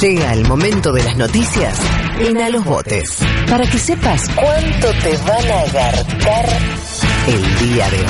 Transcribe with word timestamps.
Llega 0.00 0.32
el 0.32 0.48
momento 0.48 0.92
de 0.92 1.04
las 1.04 1.14
noticias 1.18 1.78
en 2.20 2.40
A 2.40 2.48
los 2.48 2.64
Botes. 2.64 3.18
Para 3.50 3.66
que 3.66 3.78
sepas 3.78 4.30
cuánto 4.34 4.88
te 5.02 5.14
van 5.28 5.50
a 5.50 5.60
agarcar 5.60 6.48
el 7.26 7.58
día 7.68 7.90
de 7.90 7.98
hoy. 7.98 8.06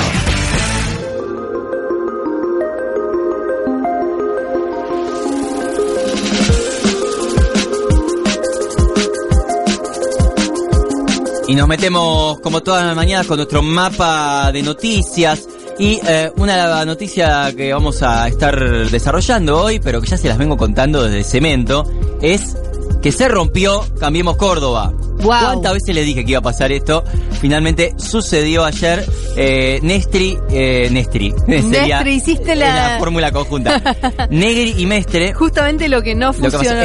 Y 11.49 11.55
nos 11.55 11.67
metemos 11.67 12.39
como 12.39 12.63
todas 12.63 12.85
las 12.85 12.95
mañanas 12.95 13.27
con 13.27 13.35
nuestro 13.35 13.61
mapa 13.61 14.49
de 14.53 14.63
noticias. 14.63 15.45
Y 15.79 15.99
eh, 16.05 16.31
una 16.37 16.85
noticia 16.85 17.51
que 17.55 17.73
vamos 17.73 18.03
a 18.03 18.27
estar 18.27 18.89
desarrollando 18.89 19.61
hoy, 19.63 19.79
pero 19.79 20.01
que 20.01 20.07
ya 20.07 20.17
se 20.17 20.27
las 20.27 20.37
vengo 20.37 20.57
contando 20.57 21.03
desde 21.03 21.23
Cemento, 21.23 21.89
es 22.21 22.55
que 23.01 23.11
se 23.11 23.27
rompió 23.27 23.83
Cambiemos 23.99 24.35
Córdoba. 24.37 24.93
Guau. 25.21 25.45
¿Cuántas 25.45 25.73
veces 25.73 25.95
les 25.95 26.05
dije 26.05 26.23
que 26.25 26.31
iba 26.31 26.39
a 26.39 26.43
pasar 26.43 26.71
esto? 26.71 27.03
Finalmente 27.39 27.93
sucedió 27.97 28.63
ayer. 28.65 29.05
Eh, 29.35 29.79
Nestri, 29.81 30.37
eh, 30.49 30.89
Nestri, 30.91 31.33
sería 31.47 31.97
Nestri, 32.03 32.13
hiciste 32.13 32.55
la- 32.55 32.97
fórmula 32.99 33.31
conjunta. 33.31 33.81
Negri 34.29 34.75
y 34.77 34.85
Mestre 34.85 35.33
Justamente 35.33 35.87
lo 35.89 36.01
que 36.01 36.15
no 36.15 36.31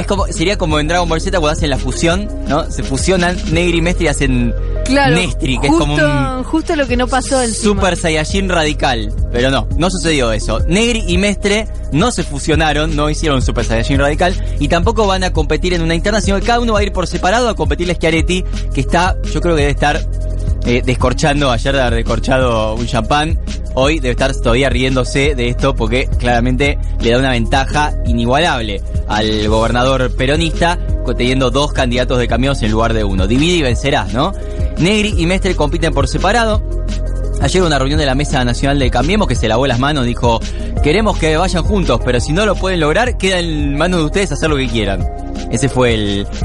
como, 0.07 0.27
sería 0.29 0.57
como 0.57 0.79
en 0.79 0.89
Dragon 0.89 1.09
Ball 1.09 1.21
Z 1.21 1.39
cuando 1.39 1.53
hacen 1.59 1.71
la 1.71 1.79
fusión, 1.79 2.29
¿no? 2.49 2.71
Se 2.71 2.83
fusionan 2.83 3.37
Negri 3.53 3.79
y 3.79 3.83
Mestri 3.83 4.07
y 4.07 4.09
hacen 4.09 4.55
claro, 4.87 5.17
Nestri, 5.17 5.59
que 5.59 5.69
justo, 5.69 5.85
es 5.85 5.99
como 5.99 6.39
un 6.39 6.45
justo 6.45 6.77
lo 6.77 6.87
que 6.87 6.97
no 6.97 7.07
pasó 7.07 7.43
encima. 7.43 7.75
Super 7.75 7.97
Saiyajin 7.97 8.49
radical. 8.49 9.13
Pero 9.33 9.51
no, 9.51 9.69
no 9.77 9.91
sucedió 9.91 10.33
eso. 10.33 10.61
Negri 10.69 11.05
y 11.07 11.19
Mestre 11.19 11.69
no 11.93 12.11
se 12.11 12.23
fusionaron, 12.23 12.97
no 12.97 13.11
hicieron 13.11 13.43
Super 13.43 13.65
Saiyajin 13.65 13.99
radical 13.99 14.35
y 14.59 14.69
tampoco 14.69 15.07
van 15.07 15.25
a 15.25 15.33
competir 15.33 15.75
en 15.75 15.83
una 15.83 15.95
interna, 15.95 16.21
sino 16.21 16.39
que 16.41 16.47
cada 16.47 16.61
uno 16.61 16.75
va 16.75 16.81
a 16.81 16.83
ir 16.83 16.93
por 16.93 17.07
separado 17.07 17.49
a 17.49 17.55
competirle 17.55 17.93
a 17.93 17.97
Schiaretti, 17.97 18.45
que 18.73 18.81
está, 18.81 19.17
yo 19.33 19.41
creo 19.41 19.55
que 19.55 19.63
debe 19.63 19.73
estar 19.73 20.01
eh, 20.67 20.83
descorchando, 20.85 21.51
ayer 21.51 21.75
de 21.75 21.81
haber 21.81 21.95
descorchado 21.95 22.75
un 22.75 22.87
champán, 22.87 23.39
hoy 23.75 24.01
debe 24.01 24.11
estar 24.13 24.35
todavía 24.35 24.69
riéndose 24.69 25.35
de 25.35 25.49
esto 25.49 25.77
porque 25.77 26.09
claramente 26.19 26.79
le 27.01 27.11
da 27.11 27.19
una 27.19 27.31
ventaja 27.31 27.93
inigualable 28.05 28.83
al 29.07 29.47
gobernador 29.49 30.15
peronista, 30.17 30.79
teniendo 31.17 31.51
dos 31.51 31.73
candidatos 31.73 32.19
de 32.19 32.27
camiones 32.27 32.63
en 32.63 32.73
lugar 32.73 32.95
de 32.95 33.05
uno. 33.05 33.29
Divide 33.29 33.57
y 33.59 33.63
vencerás, 33.63 34.13
¿no? 34.13 34.33
Negri 34.79 35.15
y 35.17 35.27
Mestre 35.27 35.55
compiten 35.55 35.93
por 35.93 36.09
separado. 36.09 36.63
Ayer 37.41 37.63
una 37.63 37.79
reunión 37.79 37.99
de 37.99 38.07
la 38.07 38.15
Mesa 38.15 38.45
Nacional 38.45 38.79
de 38.79 38.91
Cambiemos 38.91 39.29
que 39.29 39.35
se 39.35 39.47
lavó 39.47 39.67
las 39.67 39.79
manos, 39.79 40.07
dijo, 40.07 40.41
queremos 40.83 41.19
que 41.19 41.37
vayan 41.37 41.65
juntos, 41.65 42.01
pero 42.05 42.19
si 42.19 42.33
no 42.33 42.47
lo 42.47 42.55
pueden 42.55 42.81
lograr, 42.81 43.19
queda 43.19 43.41
en 43.41 43.77
manos 43.77 44.01
de 44.01 44.07
ustedes 44.07 44.33
hacer 44.33 44.49
lo 44.49 44.57
que 44.57 44.67
quieran. 44.69 45.07
Ese 45.51 45.69
fue 45.69 45.95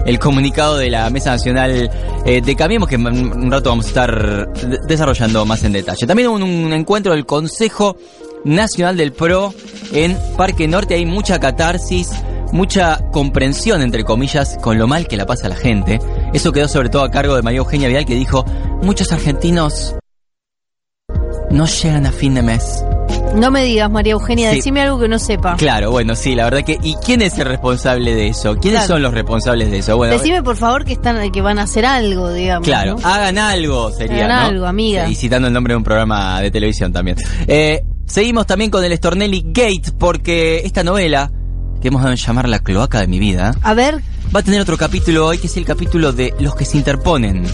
el, 0.05 0.19
comunicado 0.19 0.77
de 0.77 0.89
la 0.89 1.09
Mesa 1.09 1.31
Nacional 1.31 1.89
eh, 2.25 2.41
de 2.41 2.55
Cambiemos 2.57 2.89
que 2.89 2.95
en 2.95 3.07
un 3.07 3.49
rato 3.51 3.69
vamos 3.69 3.85
a 3.85 3.87
estar 3.87 4.53
de- 4.53 4.79
desarrollando 4.85 5.45
más 5.45 5.63
en 5.63 5.71
detalle. 5.71 6.05
También 6.05 6.27
hubo 6.27 6.35
un 6.35 6.73
encuentro 6.73 7.13
del 7.13 7.25
Consejo 7.25 7.95
Nacional 8.43 8.97
del 8.97 9.13
PRO 9.13 9.53
en 9.93 10.17
Parque 10.35 10.67
Norte, 10.67 10.95
hay 10.95 11.05
mucha 11.05 11.39
catarsis, 11.39 12.09
mucha 12.51 12.99
comprensión, 13.11 13.81
entre 13.81 14.03
comillas, 14.03 14.57
con 14.61 14.77
lo 14.77 14.87
mal 14.87 15.07
que 15.07 15.17
la 15.17 15.25
pasa 15.25 15.49
la 15.49 15.55
gente. 15.55 15.99
Eso 16.33 16.51
quedó 16.51 16.67
sobre 16.67 16.89
todo 16.89 17.03
a 17.03 17.11
cargo 17.11 17.35
de 17.35 17.41
María 17.41 17.59
Eugenia 17.59 17.87
Vidal 17.87 18.05
que 18.05 18.15
dijo, 18.15 18.45
muchos 18.81 19.11
argentinos 19.11 19.95
no 21.49 21.65
llegan 21.65 22.05
a 22.05 22.11
fin 22.11 22.33
de 22.35 22.41
mes. 22.43 22.83
No 23.35 23.49
me 23.51 23.63
digas, 23.63 23.89
María 23.89 24.13
Eugenia, 24.13 24.49
Sí. 24.51 24.57
decime 24.57 24.81
algo 24.81 24.99
que 24.99 25.07
no 25.07 25.19
sepa. 25.19 25.55
Claro, 25.57 25.91
bueno, 25.91 26.15
sí, 26.15 26.33
la 26.35 26.45
verdad 26.45 26.63
que... 26.65 26.77
¿Y 26.81 26.95
quién 26.95 27.21
es 27.21 27.37
el 27.39 27.45
responsable 27.45 28.13
de 28.15 28.27
eso? 28.27 28.55
¿Quiénes 28.57 28.81
Claro. 28.81 28.93
son 28.95 29.01
los 29.03 29.13
responsables 29.13 29.69
de 29.71 29.79
eso? 29.79 29.95
Bueno, 29.97 30.13
Decime 30.13 30.43
por 30.43 30.55
favor 30.57 30.83
que 30.85 30.93
están 30.93 31.29
que 31.31 31.41
van 31.41 31.59
a 31.59 31.63
hacer 31.63 31.85
algo, 31.85 32.31
digamos. 32.31 32.65
claro, 32.67 32.95
¿no? 33.01 33.07
hagan 33.07 33.37
algo, 33.37 33.89
sería, 33.91 34.25
Hagan 34.25 34.29
¿no? 34.43 34.47
algo, 34.49 34.65
amiga. 34.65 35.09
Y 35.09 35.15
citando 35.15 35.47
el 35.47 35.53
nombre 35.53 35.73
de 35.73 35.77
un 35.77 35.83
programa 35.83 36.41
de 36.41 36.51
televisión 36.51 36.91
también. 36.93 37.17
Eh, 37.47 37.83
seguimos 38.05 38.45
también 38.47 38.69
con 38.71 38.83
el 38.83 38.95
Stornelli 38.97 39.43
Gate, 39.47 39.91
porque 39.97 40.61
esta 40.65 40.83
novela, 40.83 41.31
que 41.81 41.87
hemos 41.87 42.01
dado 42.01 42.13
en 42.13 42.17
llamar 42.17 42.47
La 42.47 42.59
cloaca 42.59 42.99
de 43.01 43.07
mi 43.07 43.19
vida, 43.19 43.55
A 43.61 43.73
ver, 43.73 44.01
va 44.33 44.39
a 44.39 44.43
tener 44.43 44.61
otro 44.61 44.77
capítulo 44.77 45.27
hoy, 45.27 45.37
que 45.37 45.47
es 45.47 45.57
el 45.57 45.65
capítulo 45.65 46.13
de 46.13 46.33
los 46.39 46.55
que 46.55 46.65
se 46.65 46.77
interponen 46.77 47.45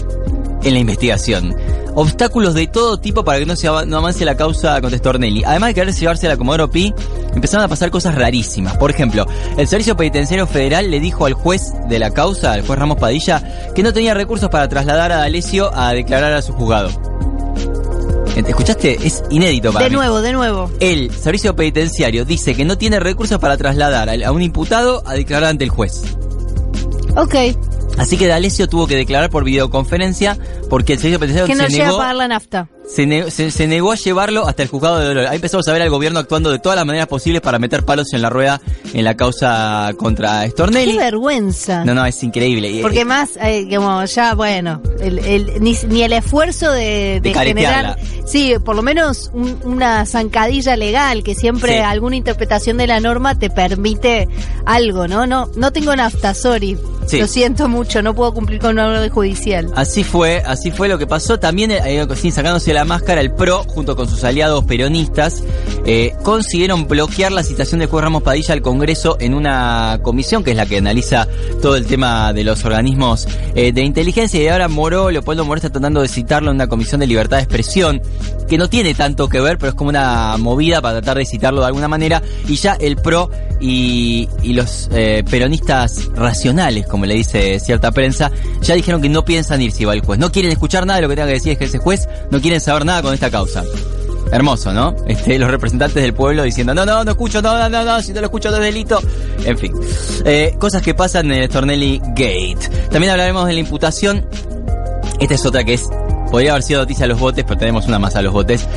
en 0.62 0.72
la 0.72 0.78
investigación. 0.78 1.56
Obstáculos 1.94 2.54
de 2.54 2.66
todo 2.66 2.98
tipo 2.98 3.24
para 3.24 3.38
que 3.38 3.46
no, 3.46 3.56
se 3.56 3.66
no 3.66 3.96
avance 3.98 4.24
la 4.24 4.36
causa 4.36 4.80
contra 4.80 4.98
Stornelli. 4.98 5.42
Además 5.44 5.70
de 5.70 5.74
querer 5.74 5.94
llevarse 5.94 6.26
a 6.26 6.30
la 6.30 6.36
Comodoro 6.36 6.70
Pi, 6.70 6.94
empezaron 7.34 7.64
a 7.64 7.68
pasar 7.68 7.90
cosas 7.90 8.14
rarísimas. 8.14 8.76
Por 8.76 8.90
ejemplo, 8.90 9.26
el 9.56 9.66
Servicio 9.66 9.96
Penitenciario 9.96 10.46
Federal 10.46 10.90
le 10.90 11.00
dijo 11.00 11.26
al 11.26 11.32
juez 11.32 11.72
de 11.88 11.98
la 11.98 12.12
causa, 12.12 12.52
al 12.52 12.64
juez 12.64 12.78
Ramos 12.78 12.98
Padilla, 12.98 13.72
que 13.74 13.82
no 13.82 13.92
tenía 13.92 14.14
recursos 14.14 14.48
para 14.48 14.68
trasladar 14.68 15.10
a 15.10 15.18
D'Alessio 15.18 15.74
a 15.74 15.92
declarar 15.92 16.32
a 16.34 16.42
su 16.42 16.52
juzgado. 16.52 16.90
¿Escuchaste? 18.46 18.98
Es 19.02 19.22
inédito 19.30 19.72
para 19.72 19.84
de 19.84 19.90
mí. 19.90 19.96
nuevo, 19.96 20.20
de 20.20 20.32
nuevo. 20.32 20.70
El 20.80 21.10
servicio 21.10 21.56
penitenciario 21.56 22.24
dice 22.24 22.54
que 22.54 22.64
no 22.64 22.78
tiene 22.78 23.00
recursos 23.00 23.38
para 23.38 23.56
trasladar 23.56 24.08
a 24.22 24.32
un 24.32 24.42
imputado 24.42 25.02
a 25.06 25.14
declarar 25.14 25.50
ante 25.50 25.64
el 25.64 25.70
juez. 25.70 26.02
Ok, 27.16 27.34
Así 27.98 28.16
que 28.16 28.28
D'Alessio 28.28 28.68
tuvo 28.68 28.86
que 28.86 28.94
declarar 28.94 29.28
por 29.28 29.44
videoconferencia 29.44 30.38
porque 30.70 30.94
el 30.94 30.98
servicio 31.00 31.18
que 31.18 31.26
penitenciario 31.26 31.62
no 31.62 31.68
se, 31.68 31.76
llega 31.76 31.88
a 31.90 31.96
pagar 31.96 32.14
la 32.14 32.28
nafta. 32.28 32.68
Se, 32.88 33.06
ne- 33.06 33.30
se- 33.30 33.50
se 33.50 33.66
negó 33.66 33.92
a 33.92 33.96
llevarlo 33.96 34.46
hasta 34.48 34.62
el 34.62 34.68
juzgado 34.68 34.98
de 34.98 35.06
dolor. 35.06 35.26
Ahí 35.26 35.36
empezamos 35.36 35.66
a 35.68 35.72
ver 35.72 35.82
al 35.82 35.90
gobierno 35.90 36.18
actuando 36.18 36.50
de 36.50 36.58
todas 36.58 36.76
las 36.76 36.86
maneras 36.86 37.06
posibles 37.06 37.40
para 37.42 37.58
meter 37.58 37.84
palos 37.84 38.12
en 38.14 38.22
la 38.22 38.30
rueda 38.30 38.60
en 38.94 39.04
la 39.04 39.14
causa 39.16 39.92
contra 39.98 40.42
Qué 40.44 40.50
Stornelli. 40.50 40.96
vergüenza. 40.96 41.84
No, 41.84 41.94
no, 41.94 42.04
es 42.06 42.22
increíble. 42.22 42.78
Porque 42.82 43.00
eh, 43.00 43.04
más, 43.04 43.30
eh, 43.42 43.66
como 43.74 44.04
ya, 44.04 44.34
bueno, 44.34 44.80
el, 45.00 45.18
el- 45.18 45.62
ni, 45.62 45.76
ni 45.88 46.02
el 46.02 46.12
esfuerzo 46.14 46.72
de, 46.72 47.20
De 47.22 47.34
generar, 47.34 47.98
sí, 48.26 48.54
por 48.64 48.74
lo 48.76 48.82
menos 48.82 49.30
un- 49.34 49.58
una 49.64 50.06
zancadilla 50.06 50.76
legal, 50.76 51.22
que 51.22 51.34
siempre 51.34 51.76
Sí. 51.78 51.78
alguna 51.78 52.16
interpretación 52.16 52.76
de 52.78 52.86
la 52.86 53.00
norma 53.00 53.38
te 53.38 53.50
permite 53.50 54.28
algo, 54.64 55.06
¿no? 55.08 55.26
No, 55.26 55.50
no 55.56 55.72
tengo 55.72 55.94
nafta, 55.94 56.34
sorry. 56.34 56.78
Sí. 57.06 57.18
Lo 57.20 57.26
siento 57.26 57.68
mucho, 57.68 58.02
no 58.02 58.14
puedo 58.14 58.34
cumplir 58.34 58.60
con 58.60 58.72
una 58.72 58.86
orden 58.86 59.08
judicial. 59.10 59.70
Así 59.74 60.04
fue, 60.04 60.42
así 60.44 60.70
fue 60.70 60.88
lo 60.88 60.98
que 60.98 61.06
pasó. 61.06 61.38
También, 61.38 61.70
eh, 61.70 62.06
sin 62.16 62.32
sacándose 62.32 62.74
la 62.74 62.77
máscara, 62.84 63.20
el 63.20 63.32
PRO, 63.32 63.64
junto 63.64 63.96
con 63.96 64.08
sus 64.08 64.24
aliados 64.24 64.64
peronistas, 64.64 65.42
eh, 65.86 66.14
consiguieron 66.22 66.86
bloquear 66.86 67.32
la 67.32 67.42
citación 67.42 67.80
de 67.80 67.86
juez 67.86 68.04
Ramos 68.04 68.22
Padilla 68.22 68.54
al 68.54 68.62
Congreso 68.62 69.16
en 69.20 69.34
una 69.34 70.00
comisión 70.02 70.44
que 70.44 70.50
es 70.50 70.56
la 70.56 70.66
que 70.66 70.78
analiza 70.78 71.26
todo 71.62 71.76
el 71.76 71.86
tema 71.86 72.32
de 72.32 72.44
los 72.44 72.64
organismos 72.64 73.26
eh, 73.54 73.72
de 73.72 73.82
inteligencia. 73.82 74.42
Y 74.42 74.48
ahora 74.48 74.68
Moró, 74.68 75.10
Leopoldo 75.10 75.44
Moró 75.44 75.58
está 75.58 75.70
tratando 75.70 76.02
de 76.02 76.08
citarlo 76.08 76.50
en 76.50 76.56
una 76.56 76.66
comisión 76.66 77.00
de 77.00 77.06
libertad 77.06 77.38
de 77.38 77.44
expresión, 77.44 78.02
que 78.48 78.58
no 78.58 78.68
tiene 78.68 78.94
tanto 78.94 79.28
que 79.28 79.40
ver, 79.40 79.58
pero 79.58 79.70
es 79.70 79.74
como 79.74 79.90
una 79.90 80.36
movida 80.38 80.80
para 80.80 81.00
tratar 81.00 81.18
de 81.18 81.26
citarlo 81.26 81.60
de 81.60 81.66
alguna 81.66 81.88
manera. 81.88 82.22
Y 82.46 82.56
ya 82.56 82.74
el 82.74 82.96
PRO 82.96 83.30
y, 83.60 84.28
los 84.44 84.88
eh, 84.92 85.22
peronistas 85.30 86.10
racionales, 86.14 86.86
como 86.86 87.06
le 87.06 87.14
dice 87.14 87.60
cierta 87.60 87.92
prensa, 87.92 88.30
ya 88.62 88.74
dijeron 88.74 89.00
que 89.00 89.08
no 89.08 89.24
piensan 89.24 89.62
irse 89.62 89.86
va 89.86 89.94
el 89.94 90.00
juez. 90.00 90.18
No 90.18 90.32
quieren 90.32 90.50
escuchar 90.50 90.86
nada 90.86 90.98
de 90.98 91.02
lo 91.02 91.08
que 91.08 91.16
tenga 91.16 91.28
que 91.28 91.34
decir 91.34 91.56
ese 91.60 91.78
juez, 91.78 92.08
no 92.30 92.40
quieren 92.40 92.60
saber 92.68 92.84
nada 92.84 93.00
con 93.00 93.14
esta 93.14 93.30
causa. 93.30 93.64
Hermoso, 94.30 94.74
¿no? 94.74 94.94
Este, 95.06 95.38
los 95.38 95.50
representantes 95.50 96.02
del 96.02 96.12
pueblo 96.12 96.42
diciendo, 96.42 96.74
no, 96.74 96.84
no, 96.84 97.02
no 97.02 97.12
escucho, 97.12 97.40
no, 97.40 97.58
no, 97.58 97.66
no, 97.70 97.82
no, 97.82 98.02
si 98.02 98.12
no 98.12 98.20
lo 98.20 98.26
escucho 98.26 98.50
no 98.50 98.58
es 98.58 98.62
delito. 98.62 99.00
En 99.42 99.56
fin, 99.56 99.72
Eh, 100.26 100.54
cosas 100.58 100.82
que 100.82 100.92
pasan 100.92 101.32
en 101.32 101.44
el 101.44 101.48
Tornelli 101.48 101.98
Gate. 102.08 102.58
También 102.90 103.10
hablaremos 103.12 103.46
de 103.46 103.54
la 103.54 103.60
imputación. 103.60 104.26
Esta 105.18 105.34
es 105.34 105.46
otra 105.46 105.64
que 105.64 105.74
es, 105.74 105.88
podría 106.30 106.50
haber 106.50 106.62
sido 106.62 106.80
noticia 106.80 107.06
a 107.06 107.08
los 107.08 107.18
botes, 107.18 107.42
pero 107.48 107.58
tenemos 107.58 107.86
una 107.86 107.98
más 107.98 108.16
a 108.16 108.20
los 108.20 108.34
botes. 108.34 108.68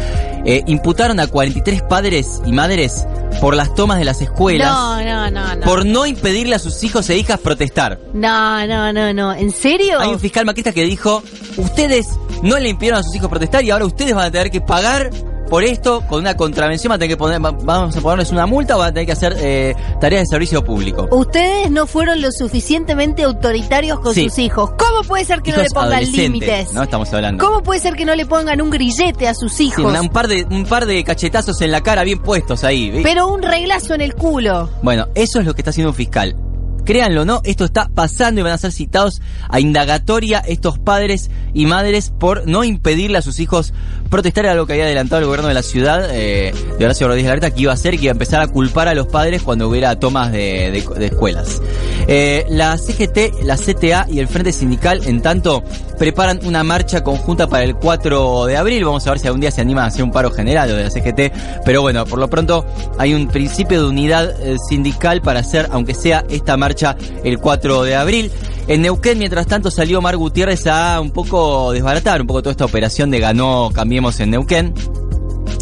Eh, 0.46 0.64
imputaron 0.68 1.20
a 1.20 1.28
43 1.28 1.82
padres 1.82 2.42
y 2.46 2.54
madres 2.54 3.06
por 3.40 3.56
las 3.56 3.74
tomas 3.74 3.98
de 4.00 4.06
las 4.06 4.22
escuelas. 4.22 4.70
No, 4.70 5.04
no, 5.04 5.32
no, 5.32 5.56
no. 5.56 5.66
Por 5.66 5.86
no 5.86 6.06
impedirle 6.06 6.56
a 6.56 6.60
sus 6.60 6.84
hijos 6.84 7.10
e 7.10 7.18
hijas 7.18 7.40
protestar. 7.40 8.00
No, 8.14 8.66
no, 8.68 8.92
no, 8.92 9.14
no. 9.14 9.34
¿En 9.34 9.52
serio? 9.52 10.00
Hay 10.00 10.10
un 10.10 10.20
fiscal 10.20 10.46
maquista 10.46 10.72
que 10.72 10.84
dijo, 10.84 11.24
ustedes 11.58 12.08
no 12.44 12.60
le 12.60 12.70
impidieron 12.70 13.00
a 13.00 13.04
sus 13.04 13.16
hijos 13.16 13.30
protestar 13.30 13.64
y 13.64 13.72
ahora 13.72 13.86
ustedes 13.86 14.14
van 14.14 14.26
a 14.26 14.32
tener 14.32 14.52
que 14.52 14.62
pagar 14.62 15.10
por 15.52 15.66
esto 15.66 16.02
con 16.08 16.22
una 16.22 16.38
contravención, 16.38 16.90
van 16.92 16.96
a 16.96 17.00
tener 17.00 17.10
que 17.14 17.18
poner, 17.18 17.44
va- 17.44 17.52
vamos 17.52 17.96
a 17.98 18.00
ponerles 18.00 18.32
una 18.32 18.46
multa 18.46 18.78
o 18.78 18.80
van 18.80 18.88
a 18.88 18.94
tener 18.94 19.06
que 19.06 19.12
hacer 19.12 19.36
eh, 19.38 19.76
tareas 20.00 20.22
de 20.22 20.28
servicio 20.28 20.64
público. 20.64 21.10
Ustedes 21.12 21.70
no 21.70 21.86
fueron 21.88 22.22
lo 22.22 22.32
suficientemente 22.32 23.24
autoritarios 23.24 24.00
con 24.00 24.14
Sí. 24.14 24.30
sus 24.30 24.40
hijos. 24.40 24.72
¿Cómo 24.78 25.02
puede 25.06 25.26
ser 25.26 25.42
que 25.42 25.52
no 25.52 25.58
le 25.62 25.70
pongan 25.70 26.10
límites? 26.10 26.72
¿no? 26.74 26.84
Estamos 26.84 27.12
hablando. 27.14 27.46
¿Cómo 27.46 27.62
puede 27.64 27.82
ser 27.82 27.96
que 27.96 28.06
no 28.06 28.16
le 28.16 28.26
pongan 28.26 28.62
un 28.62 28.70
grillete 28.70 29.28
a 29.28 29.34
sus 29.34 29.52
Sí, 29.54 29.68
hijos? 29.68 29.84
una- 29.84 30.00
un, 30.00 30.08
par 30.08 30.30
de, 30.30 30.46
un 30.50 30.64
par 30.66 30.86
de 30.86 31.04
cachetazos 31.04 31.60
en 31.62 31.72
la 31.72 31.82
cara 31.82 32.04
bien 32.06 32.20
puestos 32.20 32.64
ahí. 32.64 32.90
¿vi? 32.90 33.04
Pero 33.04 33.28
un 33.28 33.42
reglazo 33.42 33.94
en 33.94 34.00
el 34.02 34.16
culo. 34.16 34.70
Bueno, 34.82 35.08
eso 35.16 35.40
es 35.42 35.46
lo 35.46 35.54
que 35.54 35.62
está 35.62 35.72
haciendo 35.72 35.90
un 35.90 35.96
fiscal. 35.96 36.34
Créanlo 36.86 37.26
no, 37.26 37.42
esto 37.44 37.64
está 37.66 37.90
pasando 37.94 38.42
y 38.42 38.44
van 38.44 38.54
a 38.54 38.58
ser 38.58 38.72
citados 38.72 39.22
a 39.50 39.60
indagatoria 39.60 40.40
estos 40.40 40.80
padres 40.80 41.30
y 41.54 41.66
madres 41.66 42.12
por 42.18 42.48
no 42.48 42.64
impedirle 42.64 43.18
a 43.18 43.22
sus 43.22 43.40
hijos 43.40 43.74
protestar 44.10 44.48
a 44.48 44.56
lo 44.56 44.66
que 44.66 44.74
había 44.74 44.86
adelantado 44.86 45.20
el 45.22 45.26
gobierno 45.28 45.48
de 45.48 45.54
la 45.54 45.64
ciudad, 45.64 46.10
eh, 46.12 46.54
de 46.80 46.86
Horacio 46.86 47.08
Rodríguez 47.08 47.30
Larreta, 47.30 47.52
que 47.52 47.62
iba 47.62 47.72
a 47.72 47.76
hacer, 47.76 47.98
que 47.98 48.06
iba 48.06 48.12
a 48.12 48.14
empezar 48.14 48.42
a 48.42 48.48
culpar 48.48 48.88
a 48.88 48.94
los 48.96 49.08
padres 49.08 49.42
cuando 49.44 49.70
hubiera 49.70 49.96
tomas 50.00 50.32
de- 50.32 50.84
de 50.98 51.06
escuelas. 51.06 51.62
Eh, 52.08 52.46
la 52.50 52.78
CGT, 52.78 53.44
la 53.44 53.58
CTA 53.58 54.08
y 54.10 54.20
el 54.20 54.28
Frente 54.28 54.52
Sindical, 54.52 55.02
en 55.06 55.22
tanto, 55.22 55.64
preparan 55.98 56.40
una 56.46 56.64
marcha 56.64 57.04
conjunta 57.04 57.48
para 57.48 57.64
el 57.64 57.76
4 57.76 58.46
de 58.46 58.58
abril. 58.58 58.86
Vamos 58.86 59.06
a 59.08 59.12
ver 59.12 59.20
si 59.20 59.28
algún 59.28 59.42
día 59.42 59.52
se 59.52 59.62
anima 59.62 59.84
a 59.84 59.88
hacer 59.88 60.04
un 60.04 60.12
paro 60.12 60.32
general 60.32 60.68
de 60.70 60.84
la 60.84 60.90
CGT. 60.90 61.62
Pero 61.64 61.82
bueno, 61.82 62.06
por 62.06 62.20
lo 62.20 62.30
pronto 62.30 62.66
hay 62.98 63.14
un 63.14 63.28
principio 63.28 63.82
de 63.82 63.90
unidad 63.90 64.42
eh, 64.42 64.58
sindical 64.68 65.22
para 65.22 65.40
hacer, 65.40 65.68
aunque 65.72 65.94
sea 65.94 66.26
esta 66.30 66.58
marcha 66.58 66.96
el 67.24 67.40
4 67.40 67.84
de 67.84 67.96
abril. 67.96 68.32
En 68.68 68.82
Neuquén, 68.82 69.18
mientras 69.18 69.48
tanto, 69.48 69.72
salió 69.72 70.02
Mar 70.02 70.18
Gutiérrez 70.18 70.68
a 70.68 71.00
un 71.00 71.12
poco 71.12 71.72
desbaratar 71.72 72.22
un 72.22 72.28
poco 72.28 72.42
toda 72.42 72.52
esta 72.52 72.66
operación 72.66 73.10
de 73.12 73.20
ganó 73.20 73.72
Cambiemos 73.74 74.20
en 74.20 74.32
Neuquén 74.32 74.74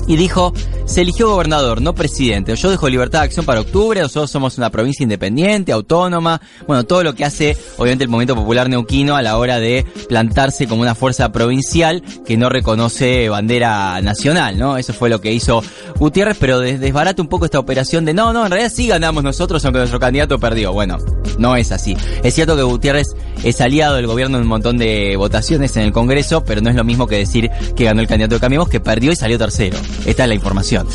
y 0.10 0.18
dijo, 0.18 0.54
se 0.86 1.02
eligió 1.02 1.30
gobernador, 1.30 1.84
no 1.84 1.94
presidente. 1.94 2.56
Yo 2.56 2.72
dejo 2.72 2.90
libertad 2.90 3.20
de 3.20 3.26
acción 3.26 3.46
para 3.46 3.62
octubre, 3.62 4.02
nosotros 4.02 4.32
somos 4.32 4.58
una 4.58 4.72
provincia 4.72 5.04
independiente, 5.04 5.72
autónoma, 5.72 6.42
bueno, 6.68 6.84
todo 6.84 7.04
lo 7.04 7.14
que 7.14 7.24
hace 7.24 7.56
obviamente 7.78 8.06
el 8.06 8.10
movimiento 8.10 8.36
popular 8.36 8.68
neuquino 8.70 9.16
a 9.16 9.22
la 9.22 9.38
hora 9.38 9.60
de 9.60 9.86
plantarse 10.10 10.68
como 10.68 10.82
una 10.82 10.96
fuerza 10.96 11.32
provincial 11.32 12.02
que 12.26 12.38
no 12.38 12.50
reconoce 12.50 13.30
bandera 13.30 14.02
nacional, 14.02 14.58
¿no? 14.58 14.78
Eso 14.78 14.94
fue 14.94 15.10
lo 15.10 15.22
que 15.22 15.32
hizo 15.32 15.62
Gutiérrez, 16.00 16.38
pero 16.40 16.60
desbarata 16.60 17.22
un 17.22 17.28
poco 17.28 17.46
esta 17.46 17.60
operación 17.60 18.04
de 18.04 18.16
no, 18.16 18.34
no, 18.34 18.46
en 18.46 18.52
realidad 18.52 18.74
sí 18.74 18.88
ganamos 18.88 19.24
nosotros 19.24 19.64
aunque 19.64 19.78
nuestro 19.78 20.00
candidato 20.00 20.40
perdió. 20.40 20.74
Bueno, 20.74 20.98
no 21.40 21.56
es 21.56 21.72
así. 21.72 21.98
Es 22.24 22.36
cierto 22.36 22.56
que 22.56 22.64
Gutiérrez 22.64 23.08
es 23.44 23.62
aliado 23.62 23.96
del 23.96 24.08
gobierno 24.08 24.38
en 24.38 24.44
un 24.44 24.50
montón 24.50 24.78
de 24.78 25.16
votaciones 25.18 25.76
en 25.78 25.84
el 25.84 25.92
Congreso, 25.92 26.44
pero 26.44 26.62
no 26.62 26.70
es 26.70 26.76
lo 26.76 26.84
mismo 26.84 27.08
que 27.08 27.18
decir 27.18 27.50
que 27.76 27.86
ganó 27.86 28.02
el 28.02 28.08
candidato 28.08 28.36
de 28.36 28.42
Cambiemos, 28.42 28.70
que 28.70 28.80
perdió 28.80 29.12
y 29.12 29.16
salió 29.16 29.38
tercero. 29.38 29.78
Esta 30.06 30.24
es 30.24 30.30
la 30.30 30.36
información. 30.36 30.88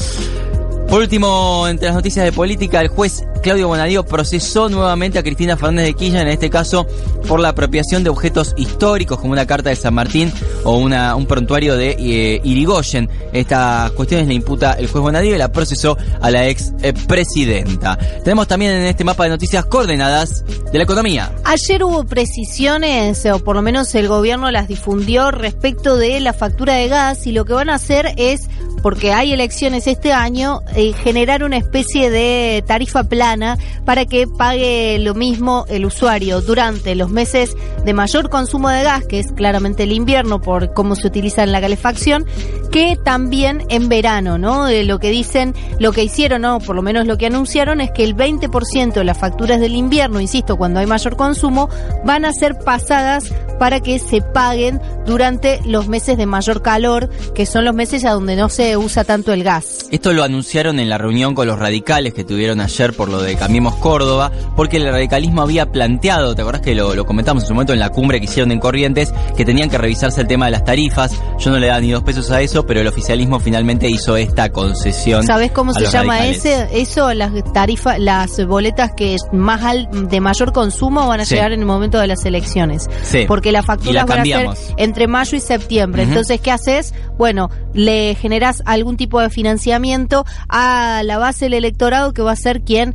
Por 0.89 1.01
último, 1.01 1.67
entre 1.69 1.87
las 1.87 1.97
noticias 1.97 2.25
de 2.25 2.33
política, 2.33 2.81
el 2.81 2.89
juez 2.89 3.25
Claudio 3.43 3.69
Bonadío 3.69 4.05
procesó 4.05 4.71
nuevamente 4.71 5.19
a 5.19 5.23
Cristina 5.23 5.57
Fernández 5.57 5.85
de 5.85 5.95
Kirchner, 5.95 6.23
en 6.23 6.33
este 6.33 6.49
caso 6.49 6.87
por 7.29 7.41
la 7.41 7.51
apropiación 7.51 8.03
de 8.03 8.11
objetos 8.11 8.55
históricos 8.57 9.19
como 9.19 9.33
una 9.33 9.47
carta 9.47 9.69
de 9.69 9.77
San 9.77 9.93
Martín 9.93 10.33
o 10.65 10.79
un 10.79 11.27
prontuario 11.27 11.77
de 11.77 11.97
eh, 11.99 12.41
Irigoyen. 12.43 13.11
Estas 13.33 13.91
cuestiones 13.93 14.29
le 14.29 14.35
imputa 14.35 14.73
el 14.73 14.87
juez 14.87 15.03
Bonadío 15.03 15.35
y 15.35 15.39
la 15.39 15.53
procesó 15.53 15.99
a 16.23 16.31
la 16.31 16.49
ex 16.49 16.73
eh, 16.81 16.95
presidenta. 17.07 17.99
Tenemos 18.23 18.49
también 18.49 18.73
en 18.73 18.87
este 18.87 19.05
mapa 19.05 19.25
de 19.25 19.31
noticias 19.31 19.65
coordenadas 19.67 20.45
de 20.73 20.79
la 20.79 20.85
economía. 20.85 21.31
Ayer 21.45 21.85
hubo 21.85 22.05
precisiones, 22.05 23.27
o 23.27 23.41
por 23.41 23.57
lo 23.57 23.63
menos 23.63 23.95
el 23.95 24.09
gobierno 24.09 24.51
las 24.51 24.69
difundió 24.69 25.31
respecto 25.31 25.97
de 25.97 26.21
la 26.21 26.33
factura 26.33 26.75
de 26.75 26.89
gas 26.89 27.27
y 27.27 27.33
lo 27.33 27.45
que 27.45 27.53
van 27.53 27.69
a 27.69 27.75
hacer 27.75 28.15
es 28.17 28.49
porque 28.85 29.15
hay 29.15 29.33
elecciones 29.33 29.87
este 29.87 30.13
año, 30.13 30.61
eh, 30.77 30.93
generar 30.93 31.43
una 31.43 31.57
especie 31.57 32.11
de 32.11 32.63
tarifa 32.67 33.05
plana 33.05 33.57
para 33.87 34.05
que 34.05 34.27
pague 34.27 34.99
lo 34.99 35.15
mismo 35.15 35.65
el 35.71 35.87
usuario 35.87 36.43
durante 36.43 36.95
los 36.95 37.09
meses 37.09 37.57
de 37.83 37.95
mayor 37.95 38.29
consumo 38.29 38.69
de 38.69 38.83
gas, 38.83 39.07
que 39.07 39.21
es 39.21 39.33
claramente 39.33 39.85
el 39.85 39.93
invierno 39.93 40.43
por 40.43 40.75
cómo 40.75 40.97
se 40.97 41.07
utiliza 41.07 41.43
en 41.45 41.53
la 41.53 41.63
calefacción, 41.63 42.27
que 42.71 42.99
también 43.03 43.63
en 43.71 43.89
verano, 43.89 44.37
¿no? 44.37 44.67
De 44.67 44.85
lo 44.85 44.99
que 44.99 45.09
dicen, 45.09 45.55
lo 45.79 45.93
que 45.93 46.05
hicieron, 46.05 46.43
¿no? 46.43 46.59
Por 46.59 46.77
lo 46.77 46.83
menos 46.83 47.07
lo 47.07 47.17
que 47.17 47.25
anunciaron 47.25 47.81
es 47.81 47.91
que 47.91 48.05
el 48.05 48.15
20% 48.15 48.93
de 48.93 49.05
las 49.05 49.17
facturas 49.17 49.61
del 49.61 49.77
invierno, 49.77 50.21
insisto, 50.21 50.59
cuando 50.59 50.81
hay 50.81 50.87
mayor 50.87 51.17
consumo, 51.17 51.71
van 52.05 52.27
a 52.27 52.35
ser 52.35 52.59
pasadas 52.59 53.33
para 53.59 53.81
que 53.81 53.99
se 53.99 54.21
paguen 54.21 54.81
durante 55.07 55.61
los 55.65 55.89
meses 55.89 56.17
de 56.19 56.27
mayor 56.27 56.61
calor, 56.63 57.09
que 57.35 57.47
son 57.47 57.65
los 57.65 57.75
meses 57.75 58.05
a 58.05 58.11
donde 58.11 58.37
no 58.37 58.49
se 58.49 58.74
usa 58.76 59.05
tanto 59.05 59.32
el 59.32 59.44
gas. 59.44 59.87
Esto 59.91 60.12
lo 60.12 60.23
anunciaron 60.23 60.79
en 60.81 60.88
la 60.88 60.99
reunión 60.99 61.35
con 61.35 61.47
los 61.47 61.59
radicales 61.59 62.15
que 62.15 62.25
tuvieron 62.25 62.61
ayer 62.61 62.93
por 62.94 63.09
lo 63.09 63.23
de 63.23 63.37
Cambiemos 63.37 63.76
Córdoba, 63.76 64.31
porque 64.56 64.76
el 64.79 64.91
radicalismo 64.91 65.43
había 65.43 65.71
planteado, 65.71 66.35
¿te 66.35 66.43
acordás 66.43 66.62
que 66.62 66.75
lo, 66.75 67.05
comentamos 67.05 67.44
en 67.44 67.49
su 67.49 67.55
momento 67.55 67.73
en 67.73 67.81
la 67.81 67.91
cumbre 67.91 68.19
que 68.19 68.26
hicieron 68.26 68.53
en 68.53 68.61
Corrientes, 68.61 69.12
que 69.37 69.44
tenían 69.44 69.71
que 69.71 69.79
revisarse 69.79 70.21
el 70.21 70.26
tema 70.26 70.47
de 70.47 70.53
las 70.53 70.65
tarifas? 70.65 71.12
Yo 71.38 71.50
no 71.50 71.59
le 71.59 71.67
daba 71.69 71.81
ni 71.81 71.91
dos 71.91 72.03
pesos 72.03 72.31
a 72.31 72.41
eso, 72.41 72.67
pero 72.67 72.81
el 72.81 72.87
oficialismo 72.87 73.41
finalmente 73.41 73.88
hizo 73.88 74.17
esta 74.17 74.50
concesión. 74.50 75.25
¿Sabes 75.27 75.53
cómo 75.53 75.73
se 75.75 75.87
llama 75.87 76.27
ese? 76.27 76.69
Eso, 76.73 77.12
las 77.15 77.32
tarifas, 77.53 77.99
las 77.99 78.44
boletas 78.47 78.93
que 78.97 79.17
más 79.32 79.62
de 79.93 80.20
mayor 80.20 80.53
consumo 80.53 81.06
van 81.06 81.20
a 81.20 81.25
llegar 81.25 81.53
en 81.53 81.61
el 81.61 81.67
momento 81.67 81.99
de 81.99 82.06
las 82.06 82.25
elecciones. 82.25 82.88
Sí. 83.03 83.25
Porque 83.27 83.53
las 83.53 83.65
facturas 83.65 84.06
van 84.06 84.20
a 84.20 84.25
ser 84.25 84.49
entre 84.77 85.06
mayo 85.06 85.37
y 85.37 85.41
septiembre. 85.41 86.03
Entonces, 86.03 86.41
¿qué 86.41 86.50
haces? 86.50 86.94
Bueno, 87.17 87.50
le 87.73 88.15
generas 88.15 88.62
algún 88.65 88.97
tipo 88.97 89.21
de 89.21 89.31
financiamiento 89.31 90.25
a 90.49 91.03
la 91.05 91.19
base 91.19 91.47
del 91.47 91.55
electorado 91.55 92.13
que 92.13 92.23
va 92.23 92.33
a 92.33 92.37
ser 92.37 92.63
quien 92.63 92.95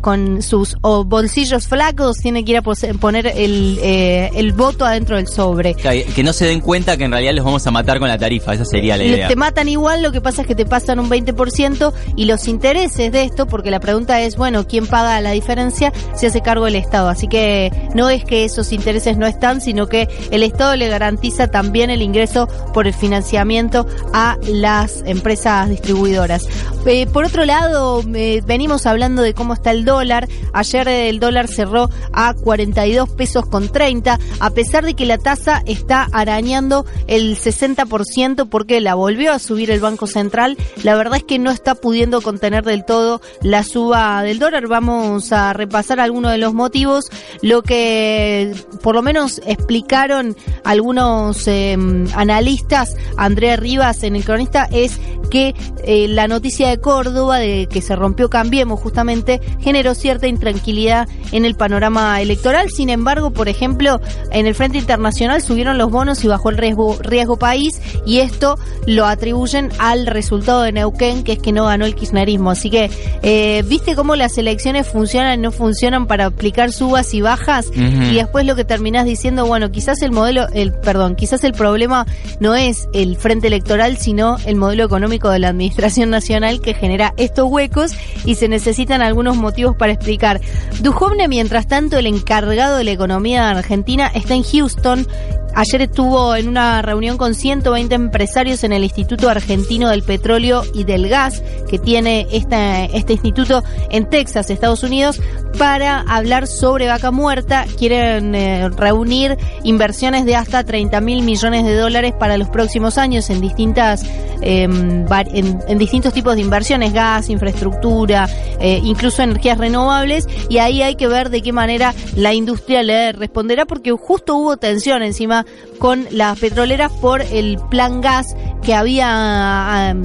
con 0.00 0.42
sus 0.42 0.76
bolsillos 0.80 1.66
flacos 1.66 2.18
tiene 2.18 2.44
que 2.44 2.52
ir 2.52 2.58
a 2.58 2.62
poner 2.62 3.26
el, 3.26 3.78
eh, 3.82 4.30
el 4.34 4.52
voto 4.52 4.84
adentro 4.84 5.16
del 5.16 5.28
sobre. 5.28 5.74
que 5.74 6.22
no 6.22 6.32
se 6.32 6.46
den 6.46 6.60
cuenta 6.60 6.96
que 6.96 7.04
en 7.04 7.12
realidad 7.12 7.32
los 7.34 7.44
vamos 7.44 7.66
a 7.66 7.70
matar 7.70 7.98
con 7.98 8.08
la 8.08 8.18
tarifa, 8.18 8.54
esa 8.54 8.64
sería 8.64 8.96
la 8.96 9.04
idea. 9.04 9.28
Te 9.28 9.36
matan 9.36 9.68
igual, 9.68 10.02
lo 10.02 10.12
que 10.12 10.20
pasa 10.20 10.42
es 10.42 10.48
que 10.48 10.54
te 10.54 10.66
pasan 10.66 10.98
un 10.98 11.08
20% 11.08 11.92
y 12.16 12.24
los 12.24 12.48
intereses 12.48 13.12
de 13.12 13.22
esto, 13.22 13.46
porque 13.46 13.70
la 13.70 13.80
pregunta 13.80 14.20
es, 14.20 14.36
bueno, 14.36 14.66
¿quién 14.66 14.86
paga 14.86 15.20
la 15.20 15.30
diferencia? 15.30 15.92
Se 16.14 16.26
hace 16.26 16.40
cargo 16.40 16.66
el 16.66 16.76
Estado. 16.76 17.08
Así 17.08 17.28
que 17.28 17.70
no 17.94 18.10
es 18.10 18.24
que 18.24 18.44
esos 18.44 18.72
intereses 18.72 19.16
no 19.16 19.26
están, 19.26 19.60
sino 19.60 19.86
que 19.86 20.08
el 20.30 20.42
Estado 20.42 20.76
le 20.76 20.88
garantiza 20.88 21.48
también 21.48 21.90
el 21.90 22.02
ingreso 22.02 22.48
por 22.74 22.86
el 22.86 22.94
financiamiento 22.94 23.86
a 24.12 24.36
las 24.46 25.02
empresas 25.06 25.68
distribuidoras. 25.68 26.46
Eh, 26.86 27.06
por 27.06 27.24
otro 27.24 27.44
lado, 27.44 28.02
eh, 28.14 28.42
venimos 28.44 28.86
hablando 28.86 29.22
de 29.22 29.34
cómo 29.34 29.54
está 29.54 29.61
el 29.70 29.84
dólar. 29.84 30.28
Ayer 30.52 30.88
el 30.88 31.20
dólar 31.20 31.48
cerró 31.48 31.90
a 32.12 32.34
42 32.34 33.08
pesos 33.10 33.46
con 33.46 33.68
30, 33.68 34.18
a 34.40 34.50
pesar 34.50 34.84
de 34.84 34.94
que 34.94 35.06
la 35.06 35.18
tasa 35.18 35.62
está 35.66 36.08
arañando 36.12 36.84
el 37.06 37.36
60% 37.36 38.48
porque 38.48 38.80
la 38.80 38.94
volvió 38.94 39.32
a 39.32 39.38
subir 39.38 39.70
el 39.70 39.80
Banco 39.80 40.06
Central. 40.06 40.56
La 40.82 40.96
verdad 40.96 41.18
es 41.18 41.24
que 41.24 41.38
no 41.38 41.50
está 41.50 41.74
pudiendo 41.74 42.20
contener 42.20 42.64
del 42.64 42.84
todo 42.84 43.20
la 43.42 43.62
suba 43.62 44.22
del 44.22 44.38
dólar. 44.38 44.66
Vamos 44.66 45.32
a 45.32 45.52
repasar 45.52 46.00
algunos 46.00 46.32
de 46.32 46.38
los 46.38 46.54
motivos. 46.54 47.06
Lo 47.42 47.62
que 47.62 48.52
por 48.82 48.94
lo 48.94 49.02
menos 49.02 49.40
explicaron 49.46 50.36
algunos 50.64 51.46
em, 51.46 52.06
analistas, 52.14 52.96
Andrea 53.16 53.56
Rivas 53.56 54.02
en 54.02 54.16
el 54.16 54.24
cronista, 54.24 54.68
es 54.70 54.98
que 55.30 55.54
eh, 55.84 56.08
la 56.08 56.28
noticia 56.28 56.68
de 56.68 56.78
Córdoba 56.78 57.38
de 57.38 57.66
que 57.70 57.80
se 57.80 57.96
rompió 57.96 58.28
Cambiemos 58.28 58.80
justamente 58.80 59.40
generó 59.60 59.94
cierta 59.94 60.26
intranquilidad 60.26 61.08
en 61.32 61.44
el 61.44 61.54
panorama 61.54 62.20
electoral. 62.20 62.70
Sin 62.70 62.90
embargo, 62.90 63.30
por 63.30 63.48
ejemplo, 63.48 64.00
en 64.30 64.46
el 64.46 64.54
Frente 64.54 64.78
Internacional 64.78 65.42
subieron 65.42 65.78
los 65.78 65.90
bonos 65.90 66.22
y 66.24 66.28
bajó 66.28 66.50
el 66.50 66.58
riesgo, 66.58 66.96
riesgo 67.00 67.36
país 67.38 67.80
y 68.06 68.18
esto 68.18 68.58
lo 68.86 69.06
atribuyen 69.06 69.70
al 69.78 70.06
resultado 70.06 70.62
de 70.62 70.72
Neuquén, 70.72 71.24
que 71.24 71.32
es 71.32 71.38
que 71.38 71.52
no 71.52 71.66
ganó 71.66 71.84
el 71.84 71.94
kirchnerismo. 71.94 72.50
Así 72.50 72.70
que, 72.70 72.90
eh, 73.22 73.62
¿viste 73.66 73.94
cómo 73.94 74.16
las 74.16 74.36
elecciones 74.38 74.88
funcionan 74.88 75.38
y 75.38 75.42
no 75.42 75.52
funcionan 75.52 76.06
para 76.06 76.26
aplicar 76.26 76.72
subas 76.72 77.14
y 77.14 77.20
bajas? 77.20 77.70
Y 77.74 78.14
después 78.14 78.46
lo 78.46 78.56
que 78.56 78.64
terminás 78.64 79.04
diciendo, 79.04 79.46
bueno, 79.46 79.70
quizás 79.70 80.02
el 80.02 80.12
modelo, 80.12 80.46
el 80.52 80.72
perdón, 80.72 81.14
quizás 81.14 81.44
el 81.44 81.52
problema 81.52 82.06
no 82.40 82.54
es 82.54 82.88
el 82.92 83.16
Frente 83.16 83.46
Electoral, 83.46 83.96
sino 83.98 84.36
el 84.46 84.56
modelo 84.56 84.84
económico 84.84 85.30
de 85.30 85.38
la 85.38 85.48
Administración 85.48 86.10
Nacional 86.10 86.60
que 86.60 86.74
genera 86.74 87.14
estos 87.16 87.50
huecos 87.50 87.92
y 88.24 88.34
se 88.36 88.48
necesitan 88.48 89.02
algunos 89.02 89.31
motivos 89.36 89.76
para 89.76 89.92
explicar. 89.92 90.40
Duhovne, 90.80 91.28
mientras 91.28 91.66
tanto, 91.66 91.98
el 91.98 92.06
encargado 92.06 92.76
de 92.76 92.84
la 92.84 92.90
economía 92.90 93.50
Argentina, 93.50 94.10
está 94.14 94.34
en 94.34 94.42
Houston 94.42 95.06
Ayer 95.54 95.82
estuvo 95.82 96.34
en 96.34 96.48
una 96.48 96.80
reunión 96.80 97.18
con 97.18 97.34
120 97.34 97.94
empresarios 97.94 98.64
en 98.64 98.72
el 98.72 98.84
Instituto 98.84 99.28
Argentino 99.28 99.90
del 99.90 100.02
Petróleo 100.02 100.62
y 100.72 100.84
del 100.84 101.08
Gas, 101.08 101.42
que 101.68 101.78
tiene 101.78 102.26
este, 102.32 102.96
este 102.96 103.12
instituto 103.14 103.62
en 103.90 104.08
Texas, 104.08 104.48
Estados 104.48 104.82
Unidos, 104.82 105.20
para 105.58 106.00
hablar 106.00 106.46
sobre 106.46 106.86
vaca 106.86 107.10
muerta. 107.10 107.66
Quieren 107.78 108.34
eh, 108.34 108.70
reunir 108.70 109.36
inversiones 109.62 110.24
de 110.24 110.36
hasta 110.36 110.64
30 110.64 111.00
mil 111.02 111.22
millones 111.22 111.64
de 111.64 111.76
dólares 111.76 112.14
para 112.18 112.38
los 112.38 112.48
próximos 112.48 112.96
años 112.96 113.28
en 113.28 113.42
distintas 113.42 114.04
em, 114.40 115.04
en, 115.34 115.78
distintos 115.78 116.14
tipos 116.14 116.34
de 116.34 116.40
inversiones, 116.40 116.92
gas, 116.94 117.28
infraestructura, 117.28 118.28
eh, 118.58 118.80
incluso 118.82 119.22
energías 119.22 119.58
renovables. 119.58 120.26
Y 120.48 120.58
ahí 120.58 120.82
hay 120.82 120.94
que 120.94 121.08
ver 121.08 121.28
de 121.28 121.42
qué 121.42 121.52
manera 121.52 121.94
la 122.16 122.32
industria 122.32 122.82
le 122.82 123.12
responderá, 123.12 123.66
porque 123.66 123.92
justo 123.92 124.36
hubo 124.36 124.56
tensión 124.56 125.02
encima 125.02 125.41
con 125.78 126.06
las 126.10 126.38
petroleras 126.38 126.92
por 126.92 127.22
el 127.22 127.58
plan 127.70 128.00
gas 128.00 128.36
que 128.62 128.74
había 128.74 129.96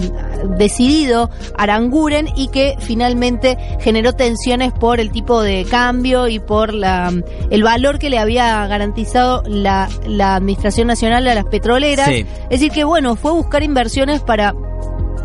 decidido 0.57 1.29
Aranguren 1.55 2.27
y 2.35 2.47
que 2.47 2.75
finalmente 2.79 3.57
generó 3.79 4.13
tensiones 4.13 4.73
por 4.73 4.99
el 4.99 5.11
tipo 5.11 5.41
de 5.41 5.65
cambio 5.65 6.27
y 6.27 6.39
por 6.39 6.73
la, 6.73 7.13
el 7.51 7.63
valor 7.63 7.99
que 7.99 8.09
le 8.09 8.17
había 8.17 8.65
garantizado 8.67 9.43
la, 9.47 9.87
la 10.07 10.35
Administración 10.35 10.87
Nacional 10.87 11.27
a 11.27 11.35
las 11.35 11.45
petroleras. 11.45 12.09
Es 12.09 12.25
decir, 12.49 12.71
que 12.71 12.83
bueno, 12.83 13.15
fue 13.15 13.31
buscar 13.31 13.63
inversiones 13.63 14.21
para 14.21 14.53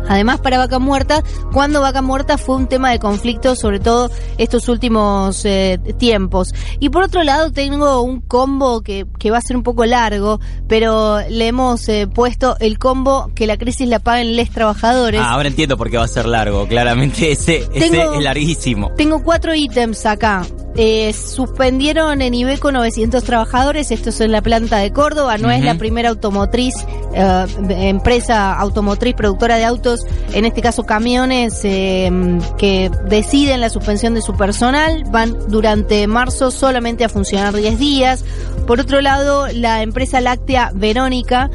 Además, 0.07 0.39
para 0.39 0.57
Vaca 0.57 0.79
Muerta, 0.79 1.23
cuando 1.51 1.81
Vaca 1.81 2.01
Muerta 2.01 2.37
fue 2.37 2.55
un 2.55 2.67
tema 2.67 2.91
de 2.91 2.99
conflicto, 2.99 3.55
sobre 3.55 3.79
todo 3.79 4.09
estos 4.37 4.69
últimos 4.69 5.45
eh, 5.45 5.79
tiempos. 5.97 6.53
Y 6.79 6.89
por 6.89 7.03
otro 7.03 7.23
lado, 7.23 7.51
tengo 7.51 8.01
un 8.01 8.21
combo 8.21 8.81
que, 8.81 9.05
que 9.19 9.31
va 9.31 9.37
a 9.37 9.41
ser 9.41 9.55
un 9.55 9.63
poco 9.63 9.85
largo, 9.85 10.39
pero 10.67 11.19
le 11.29 11.47
hemos 11.47 11.87
eh, 11.89 12.07
puesto 12.07 12.57
el 12.59 12.79
combo 12.79 13.31
que 13.35 13.47
la 13.47 13.57
crisis 13.57 13.87
la 13.87 13.99
paguen 13.99 14.35
les 14.35 14.49
trabajadores. 14.49 15.21
Ah, 15.21 15.33
ahora 15.33 15.47
entiendo 15.47 15.77
por 15.77 15.89
qué 15.89 15.97
va 15.97 16.05
a 16.05 16.07
ser 16.07 16.25
largo. 16.25 16.67
Claramente 16.67 17.31
ese, 17.31 17.67
ese 17.73 18.01
es 18.01 18.23
larguísimo. 18.23 18.91
Tengo 18.95 19.23
cuatro 19.23 19.53
ítems 19.55 20.05
acá. 20.05 20.43
Eh, 20.75 21.13
suspendieron 21.13 22.23
en 22.23 22.33
Ibeco 22.33 22.71
900 22.71 23.23
trabajadores, 23.23 23.91
esto 23.91 24.09
es 24.09 24.19
en 24.21 24.31
la 24.31 24.41
planta 24.41 24.77
de 24.77 24.91
Córdoba, 24.91 25.37
no 25.37 25.51
es 25.51 25.63
la 25.63 25.75
primera 25.75 26.09
automotriz, 26.09 26.73
eh, 27.13 27.45
empresa 27.69 28.53
automotriz 28.53 29.13
productora 29.13 29.57
de 29.57 29.65
autos, 29.65 29.99
en 30.33 30.45
este 30.45 30.63
caso 30.63 30.83
camiones, 30.83 31.61
eh, 31.63 32.11
que 32.57 32.89
deciden 33.07 33.61
la 33.61 33.69
suspensión 33.69 34.15
de 34.15 34.23
su 34.23 34.35
personal, 34.35 35.03
van 35.11 35.37
durante 35.47 36.07
marzo 36.07 36.49
solamente 36.49 37.03
a 37.03 37.09
funcionar 37.09 37.55
10 37.55 37.77
días. 37.77 38.25
Por 38.65 38.79
otro 38.79 38.99
lado, 39.01 39.47
la 39.53 39.83
empresa 39.83 40.21
láctea 40.21 40.71
Verónica 40.73 41.51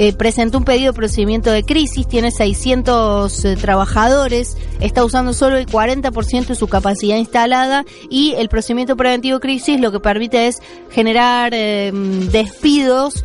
eh, 0.00 0.12
presentó 0.12 0.58
un 0.58 0.64
pedido 0.64 0.92
de 0.92 0.96
procedimiento 0.96 1.50
de 1.50 1.64
crisis, 1.64 2.06
tiene 2.06 2.30
600 2.30 3.44
eh, 3.44 3.56
trabajadores, 3.56 4.56
está 4.78 5.04
usando 5.04 5.32
solo 5.32 5.56
el 5.56 5.66
40% 5.66 6.46
de 6.46 6.54
su 6.54 6.68
capacidad 6.68 7.16
instalada 7.16 7.84
y 8.08 8.34
el 8.34 8.48
procedimiento 8.48 8.96
preventivo 8.96 9.38
de 9.38 9.40
crisis 9.40 9.80
lo 9.80 9.90
que 9.90 9.98
permite 9.98 10.46
es 10.46 10.62
generar 10.90 11.52
eh, 11.52 11.90
despidos 12.30 13.24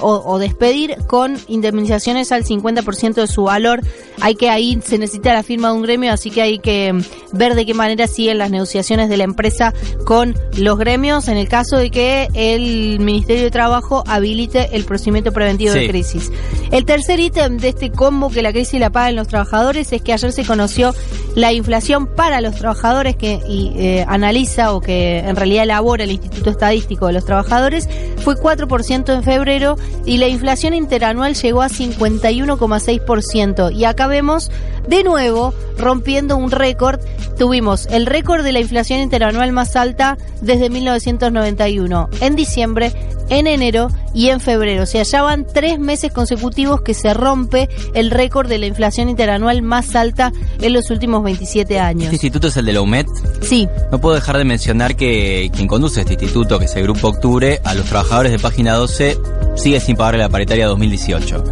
o, 0.00 0.22
o, 0.26 0.38
despedir 0.38 0.96
con 1.06 1.38
indemnizaciones 1.48 2.32
al 2.32 2.44
50% 2.44 3.14
de 3.14 3.26
su 3.26 3.44
valor. 3.44 3.80
Hay 4.20 4.34
que 4.34 4.50
ahí 4.50 4.78
se 4.84 4.98
necesita 4.98 5.32
la 5.32 5.42
firma 5.42 5.68
de 5.68 5.74
un 5.74 5.82
gremio, 5.82 6.12
así 6.12 6.30
que 6.30 6.42
hay 6.42 6.58
que 6.58 6.94
ver 7.32 7.54
de 7.54 7.64
qué 7.64 7.72
manera 7.72 8.06
siguen 8.06 8.38
las 8.38 8.50
negociaciones 8.50 9.08
de 9.08 9.16
la 9.16 9.24
empresa 9.24 9.72
con 10.04 10.34
los 10.56 10.78
gremios 10.78 11.28
en 11.28 11.38
el 11.38 11.48
caso 11.48 11.78
de 11.78 11.90
que 11.90 12.28
el 12.34 13.00
Ministerio 13.00 13.44
de 13.44 13.50
Trabajo 13.50 14.04
habilite 14.06 14.76
el 14.76 14.84
procedimiento 14.84 15.32
preventivo 15.32 15.77
crisis. 15.86 16.30
El 16.70 16.84
tercer 16.84 17.20
ítem 17.20 17.58
de 17.58 17.68
este 17.68 17.90
combo 17.90 18.30
que 18.30 18.42
la 18.42 18.52
crisis 18.52 18.80
la 18.80 18.90
paga 18.90 19.10
en 19.10 19.16
los 19.16 19.28
trabajadores 19.28 19.92
es 19.92 20.02
que 20.02 20.12
ayer 20.12 20.32
se 20.32 20.44
conoció 20.44 20.94
la 21.34 21.52
inflación 21.52 22.06
para 22.06 22.40
los 22.40 22.56
trabajadores 22.56 23.16
que 23.16 23.40
eh, 23.48 24.04
analiza 24.08 24.72
o 24.72 24.80
que 24.80 25.18
en 25.18 25.36
realidad 25.36 25.64
elabora 25.64 26.04
el 26.04 26.10
Instituto 26.10 26.50
Estadístico 26.50 27.06
de 27.06 27.12
los 27.12 27.24
Trabajadores 27.24 27.88
fue 28.24 28.36
4% 28.36 29.14
en 29.14 29.22
febrero 29.22 29.76
y 30.04 30.18
la 30.18 30.28
inflación 30.28 30.74
interanual 30.74 31.34
llegó 31.34 31.62
a 31.62 31.68
51,6% 31.68 33.74
y 33.74 33.84
acá 33.84 34.06
vemos 34.06 34.50
de 34.88 35.04
nuevo 35.04 35.54
rompiendo 35.76 36.36
un 36.36 36.50
récord. 36.50 37.00
Tuvimos 37.38 37.86
el 37.86 38.06
récord 38.06 38.42
de 38.42 38.52
la 38.52 38.60
inflación 38.60 39.00
interanual 39.00 39.52
más 39.52 39.76
alta 39.76 40.18
desde 40.40 40.70
1991 40.70 42.08
en 42.20 42.36
diciembre 42.36 42.92
en 43.30 43.46
enero 43.46 43.88
y 44.14 44.28
en 44.28 44.40
febrero. 44.40 44.82
O 44.82 44.86
sea, 44.86 45.02
ya 45.02 45.22
van 45.22 45.46
tres 45.46 45.78
meses 45.78 46.12
consecutivos 46.12 46.80
que 46.82 46.94
se 46.94 47.14
rompe 47.14 47.68
el 47.94 48.10
récord 48.10 48.48
de 48.48 48.58
la 48.58 48.66
inflación 48.66 49.08
interanual 49.08 49.62
más 49.62 49.94
alta 49.94 50.32
en 50.60 50.72
los 50.72 50.90
últimos 50.90 51.22
27 51.22 51.78
años. 51.78 52.04
¿Este 52.04 52.16
instituto 52.16 52.48
es 52.48 52.56
el 52.56 52.66
de 52.66 52.72
la 52.72 52.80
UMED? 52.80 53.06
Sí. 53.42 53.68
No 53.92 54.00
puedo 54.00 54.14
dejar 54.14 54.38
de 54.38 54.44
mencionar 54.44 54.96
que 54.96 55.50
quien 55.54 55.68
conduce 55.68 56.00
este 56.00 56.14
instituto, 56.14 56.58
que 56.58 56.64
es 56.66 56.76
el 56.76 56.82
Grupo 56.84 57.08
Octubre, 57.08 57.60
a 57.64 57.74
los 57.74 57.86
trabajadores 57.86 58.32
de 58.32 58.38
Página 58.38 58.74
12 58.74 59.18
sigue 59.56 59.80
sin 59.80 59.96
pagarle 59.96 60.20
la 60.20 60.28
paritaria 60.28 60.66
2018. 60.66 61.44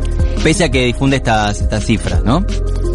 Pese 0.43 0.65
a 0.65 0.71
que 0.71 0.85
difunde 0.85 1.17
estas, 1.17 1.61
estas 1.61 1.85
cifras, 1.85 2.23
¿no? 2.25 2.45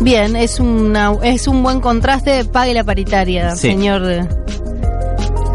Bien, 0.02 0.36
es, 0.36 0.60
una, 0.60 1.14
es 1.22 1.48
un 1.48 1.62
buen 1.62 1.82
contraste, 1.82 2.46
pague 2.46 2.74
la 2.74 2.84
paritaria, 2.84 3.56
señor 3.56 4.41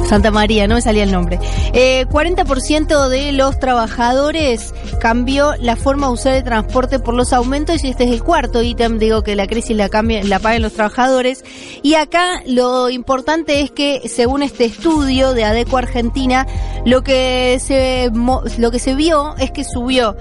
Santa 0.08 0.30
María, 0.30 0.68
no 0.68 0.76
me 0.76 0.82
salía 0.82 1.02
el 1.02 1.10
nombre. 1.10 1.40
Eh, 1.72 2.06
40% 2.08 3.08
de 3.08 3.32
los 3.32 3.58
trabajadores 3.58 4.72
cambió 5.00 5.54
la 5.58 5.76
forma 5.76 6.06
de 6.06 6.12
usar 6.12 6.34
el 6.34 6.44
transporte 6.44 6.98
por 6.98 7.14
los 7.14 7.32
aumentos 7.32 7.82
y 7.82 7.88
este 7.88 8.04
es 8.04 8.10
el 8.12 8.22
cuarto 8.22 8.62
ítem, 8.62 8.98
digo 8.98 9.22
que 9.22 9.34
la 9.34 9.46
crisis 9.46 9.76
la, 9.76 9.88
cambia, 9.88 10.22
la 10.22 10.38
paguen 10.38 10.62
los 10.62 10.75
trabajadores. 10.75 11.44
Y 11.82 11.94
acá 11.94 12.42
lo 12.46 12.88
importante 12.88 13.60
es 13.60 13.70
que 13.70 14.08
según 14.08 14.42
este 14.42 14.64
estudio 14.64 15.34
de 15.34 15.44
ADECO 15.44 15.76
Argentina, 15.76 16.46
lo 16.84 17.02
que 17.02 17.58
se, 17.60 18.10
lo 18.58 18.70
que 18.70 18.78
se 18.78 18.94
vio 18.94 19.34
es 19.38 19.50
que 19.50 19.64
subió 19.64 20.16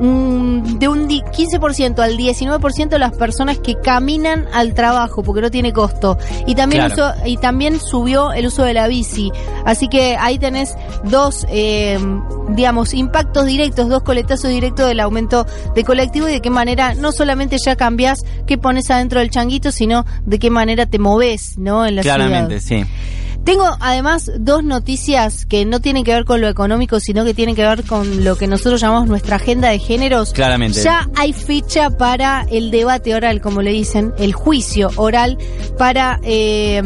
de 0.00 0.88
un 0.88 1.08
15% 1.08 1.98
al 1.98 2.16
19% 2.16 2.98
las 2.98 3.12
personas 3.12 3.58
que 3.58 3.74
caminan 3.74 4.46
al 4.52 4.72
trabajo 4.72 5.22
porque 5.22 5.42
no 5.42 5.50
tiene 5.50 5.72
costo. 5.72 6.16
Y 6.46 6.54
también 6.54 6.90
y 7.26 7.36
también 7.36 7.78
subió 7.78 8.32
el 8.32 8.46
uso 8.46 8.62
de 8.64 8.72
la 8.72 8.88
bici. 8.88 9.30
Así 9.66 9.88
que 9.88 10.16
ahí 10.18 10.38
tenés 10.38 10.74
dos 11.04 11.46
eh, 11.50 11.98
digamos 12.50 12.94
impactos 12.94 13.46
directos 13.46 13.88
dos 13.88 14.02
coletazos 14.02 14.50
directos 14.50 14.88
del 14.88 15.00
aumento 15.00 15.46
de 15.74 15.84
colectivo 15.84 16.28
y 16.28 16.32
de 16.32 16.40
qué 16.40 16.50
manera 16.50 16.94
no 16.94 17.12
solamente 17.12 17.56
ya 17.64 17.76
cambias 17.76 18.20
qué 18.46 18.58
pones 18.58 18.90
adentro 18.90 19.20
del 19.20 19.30
changuito 19.30 19.70
sino 19.70 20.04
de 20.24 20.38
qué 20.38 20.50
manera 20.50 20.86
te 20.86 20.98
moves 20.98 21.58
no 21.58 21.86
en 21.86 21.96
la 21.96 22.02
claramente 22.02 22.60
sí 22.60 22.84
tengo 23.50 23.76
además 23.80 24.30
dos 24.38 24.62
noticias 24.62 25.44
que 25.44 25.64
no 25.64 25.80
tienen 25.80 26.04
que 26.04 26.14
ver 26.14 26.24
con 26.24 26.40
lo 26.40 26.48
económico, 26.48 27.00
sino 27.00 27.24
que 27.24 27.34
tienen 27.34 27.56
que 27.56 27.62
ver 27.62 27.82
con 27.82 28.22
lo 28.22 28.36
que 28.36 28.46
nosotros 28.46 28.80
llamamos 28.80 29.08
nuestra 29.08 29.36
agenda 29.36 29.70
de 29.70 29.80
géneros. 29.80 30.32
Claramente. 30.32 30.80
Ya 30.80 31.10
hay 31.16 31.32
fecha 31.32 31.90
para 31.90 32.46
el 32.48 32.70
debate 32.70 33.12
oral, 33.12 33.40
como 33.40 33.60
le 33.60 33.72
dicen, 33.72 34.14
el 34.18 34.34
juicio 34.34 34.92
oral 34.94 35.36
para 35.76 36.20
eh, 36.22 36.80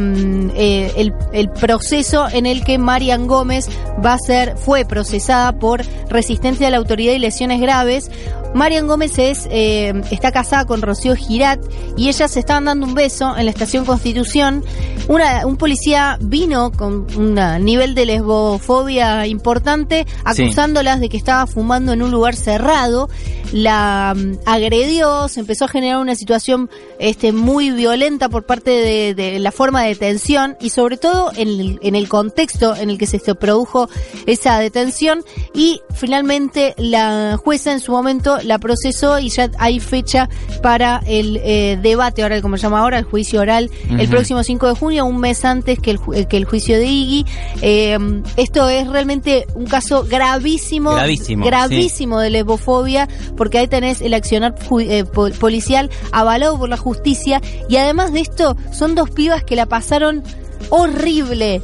eh, 0.55 0.93
el, 0.97 1.13
el, 1.35 1.51
proceso 1.51 2.29
en 2.33 2.47
el 2.47 2.65
que 2.65 2.79
Marian 2.79 3.27
Gómez 3.27 3.69
va 4.03 4.15
a 4.15 4.19
ser, 4.19 4.57
fue 4.57 4.87
procesada 4.87 5.59
por 5.59 5.83
resistencia 6.09 6.69
a 6.69 6.71
la 6.71 6.79
autoridad 6.79 7.13
y 7.13 7.19
lesiones 7.19 7.61
graves. 7.61 8.11
Marian 8.55 8.87
Gómez 8.87 9.19
es, 9.19 9.49
eh, 9.51 9.93
está 10.13 10.31
casada 10.31 10.65
con 10.65 10.81
Rocío 10.81 11.17
Girat 11.17 11.61
y 11.97 12.09
ellas 12.09 12.31
se 12.31 12.41
estaban 12.41 12.67
dando 12.67 12.87
un 12.87 12.95
beso 12.95 13.37
en 13.37 13.47
la 13.47 13.51
estación 13.51 13.85
Constitución. 13.85 14.65
Una, 15.09 15.45
un 15.47 15.57
policía 15.57 16.17
vino 16.21 16.71
con 16.71 17.07
un 17.17 17.35
nivel 17.65 17.95
de 17.95 18.07
lesbofobia 18.07 19.27
importante, 19.27 20.07
acusándolas 20.25 21.01
de 21.01 21.09
que 21.09 21.17
estaba 21.17 21.47
fumando 21.47 21.93
en 21.93 22.03
un 22.03 22.11
lugar 22.11 22.37
cerrado. 22.37 23.11
La 23.53 24.15
mm, 24.17 24.39
agredió, 24.47 25.29
se 25.29 25.41
empezó 25.41 25.67
a 25.67 25.69
generar 25.69 25.99
una 25.99 26.15
situación 26.15 26.71
este, 26.99 27.33
muy 27.33 27.71
violenta 27.71 28.29
por 28.29 28.45
parte 28.47 29.15
de, 29.15 29.39
la 29.41 29.53
forma 29.53 29.83
de 29.83 29.89
detención 29.89 30.57
y 30.61 30.71
sobre 30.71 30.97
todo 30.97 31.33
en 31.37 31.49
el, 31.49 31.79
en 31.83 31.97
el 31.97 32.09
contexto 32.09 32.75
en 32.77 32.89
el 32.89 32.99
que 32.99 33.07
se 33.07 33.19
produjo 33.35 33.89
esa 34.27 34.59
detención. 34.59 35.25
Y 35.53 35.83
finalmente 35.93 36.75
la 36.79 37.37
jueza 37.43 37.73
en 37.73 37.81
su 37.81 37.93
momento 37.93 38.39
la 38.45 38.59
procesó 38.59 39.19
y 39.19 39.29
ya 39.29 39.51
hay 39.59 39.81
fecha 39.81 40.29
para 40.63 41.03
el 41.07 41.41
eh, 41.43 41.79
debate 41.81 42.25
oral, 42.25 42.43
como 42.43 42.57
se 42.57 42.65
llama 42.65 42.81
ahora, 42.81 42.99
el 42.99 43.05
juicio 43.05 43.41
oral, 43.41 43.71
el 43.99 44.09
próximo 44.09 44.43
5 44.43 44.69
de 44.69 44.75
junio, 44.75 45.05
un 45.05 45.19
mes 45.19 45.45
antes 45.45 45.79
que 45.79 45.91
el, 45.91 46.27
que 46.29 46.37
el 46.37 46.45
juicio 46.45 46.77
de 46.77 46.87
Iggy. 46.87 47.27
Eh, 47.63 47.99
esto 48.37 48.69
es 48.69 48.89
realmente 48.89 49.47
un 49.55 49.67
caso 49.67 50.05
gravísimo, 50.05 50.93
gravísimo, 50.93 51.45
gravísimo 51.45 52.21
de 52.21 52.31
lesbofobia, 52.31 53.09
porque 53.37 53.59
ahí 53.59 53.69
tenés 53.69 54.01
el 54.01 54.15
accionar 54.15 54.55
eh, 54.81 55.05
policial 55.05 55.91
avalado 56.13 56.59
por 56.59 56.69
la 56.69 56.77
justicia 56.77 57.41
y 57.69 57.77
además 57.77 58.13
de 58.13 58.21
esto 58.21 58.57
son 58.73 58.95
dos 58.95 59.11
pibas 59.11 59.45
que 59.45 59.57
la 59.57 59.67
pasaron 59.67 60.23
horrible. 60.71 61.63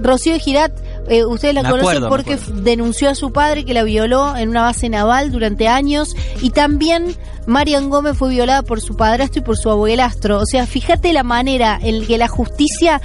Rocío 0.00 0.38
Girat 0.38 0.72
eh, 1.08 1.24
ustedes 1.24 1.54
la 1.54 1.68
conocen 1.68 2.04
porque 2.08 2.38
denunció 2.54 3.10
a 3.10 3.14
su 3.14 3.32
padre 3.32 3.64
que 3.64 3.74
la 3.74 3.82
violó 3.82 4.36
en 4.36 4.48
una 4.48 4.62
base 4.62 4.88
naval 4.88 5.30
durante 5.30 5.68
años 5.68 6.14
y 6.40 6.50
también 6.50 7.16
Marian 7.46 7.90
Gómez 7.90 8.16
fue 8.16 8.30
violada 8.30 8.62
por 8.62 8.80
su 8.80 8.96
padrastro 8.96 9.40
y 9.40 9.44
por 9.44 9.56
su 9.56 9.70
abuelastro. 9.70 10.38
O 10.38 10.46
sea, 10.46 10.66
fíjate 10.66 11.12
la 11.12 11.22
manera 11.22 11.78
en 11.82 12.06
que 12.06 12.16
la 12.16 12.28
justicia 12.28 13.00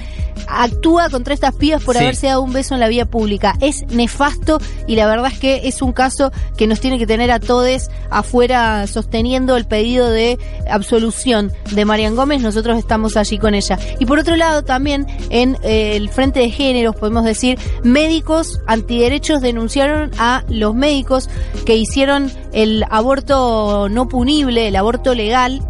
actúa 0.47 1.09
contra 1.09 1.33
estas 1.33 1.53
pibas 1.55 1.83
por 1.83 1.97
haberse 1.97 2.27
dado 2.27 2.41
un 2.41 2.53
beso 2.53 2.73
en 2.73 2.79
la 2.79 2.87
vía 2.87 3.05
pública. 3.05 3.55
Es 3.59 3.85
nefasto 3.87 4.59
y 4.87 4.95
la 4.95 5.07
verdad 5.07 5.31
es 5.31 5.39
que 5.39 5.67
es 5.67 5.81
un 5.81 5.91
caso 5.91 6.31
que 6.57 6.67
nos 6.67 6.79
tiene 6.79 6.97
que 6.97 7.05
tener 7.05 7.31
a 7.31 7.39
todos 7.39 7.89
afuera 8.09 8.87
sosteniendo 8.87 9.57
el 9.57 9.65
pedido 9.65 10.09
de 10.09 10.39
absolución 10.69 11.51
de 11.71 11.85
Marian 11.85 12.15
Gómez. 12.15 12.41
Nosotros 12.41 12.79
estamos 12.79 13.17
allí 13.17 13.37
con 13.37 13.53
ella. 13.53 13.77
Y 13.99 14.05
por 14.05 14.19
otro 14.19 14.35
lado, 14.35 14.63
también 14.63 15.05
en 15.29 15.57
eh, 15.63 15.95
el 15.95 16.09
frente 16.09 16.39
de 16.39 16.49
géneros, 16.49 16.95
podemos 16.95 17.25
decir, 17.25 17.59
médicos 17.91 18.61
antiderechos 18.67 19.41
denunciaron 19.41 20.11
a 20.17 20.43
los 20.49 20.75
médicos 20.75 21.29
que 21.65 21.75
hicieron 21.75 22.31
el 22.53 22.85
aborto 22.89 23.89
no 23.89 24.07
punible, 24.07 24.67
el 24.67 24.75
aborto 24.75 25.13
legal 25.13 25.61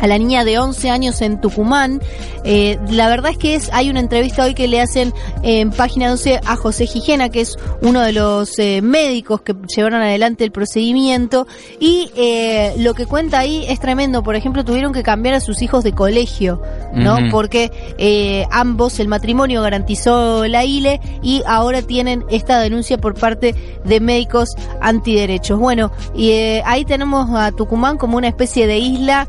a 0.00 0.06
la 0.06 0.18
niña 0.18 0.44
de 0.44 0.58
11 0.58 0.90
años 0.90 1.20
en 1.22 1.40
Tucumán. 1.40 2.00
Eh, 2.44 2.78
la 2.90 3.08
verdad 3.08 3.32
es 3.32 3.38
que 3.38 3.54
es, 3.54 3.70
hay 3.72 3.90
una 3.90 4.00
entrevista 4.00 4.44
hoy 4.44 4.54
que 4.54 4.68
le 4.68 4.80
hacen 4.80 5.12
en 5.42 5.70
página 5.70 6.10
12 6.10 6.40
a 6.44 6.56
José 6.56 6.86
Gijena, 6.86 7.28
que 7.28 7.40
es 7.42 7.56
uno 7.82 8.00
de 8.00 8.12
los 8.12 8.58
eh, 8.58 8.80
médicos 8.82 9.42
que 9.42 9.54
llevaron 9.74 10.02
adelante 10.02 10.44
el 10.44 10.52
procedimiento. 10.52 11.46
Y 11.80 12.10
eh, 12.16 12.74
lo 12.78 12.94
que 12.94 13.06
cuenta 13.06 13.38
ahí 13.38 13.64
es 13.68 13.80
tremendo. 13.80 14.22
Por 14.22 14.36
ejemplo, 14.36 14.64
tuvieron 14.64 14.92
que 14.92 15.02
cambiar 15.02 15.34
a 15.34 15.40
sus 15.40 15.62
hijos 15.62 15.84
de 15.84 15.92
colegio, 15.92 16.62
¿no? 16.94 17.18
Porque 17.30 17.70
eh, 17.98 18.46
ambos, 18.50 19.00
el 19.00 19.08
matrimonio 19.08 19.62
garantizó 19.62 20.46
la 20.46 20.64
ILE 20.64 21.00
y 21.22 21.42
ahora 21.46 21.82
tienen 21.82 22.24
esta 22.30 22.60
denuncia 22.60 22.98
por 22.98 23.14
parte 23.14 23.54
de 23.84 24.00
médicos 24.00 24.50
antiderechos. 24.80 25.58
Bueno, 25.58 25.90
y 26.14 26.32
ahí 26.64 26.84
tenemos 26.84 27.28
a 27.30 27.52
Tucumán 27.52 27.98
como 27.98 28.16
una 28.16 28.28
especie 28.28 28.66
de 28.66 28.78
isla 28.78 29.28